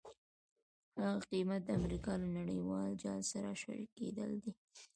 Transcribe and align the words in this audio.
هغه 1.03 1.13
قیمت 1.31 1.61
د 1.65 1.69
امریکا 1.79 2.11
له 2.21 2.27
نړیوال 2.39 2.89
جال 3.03 3.21
سره 3.31 3.49
شریکېدل 3.61 4.31
دي. 4.43 4.51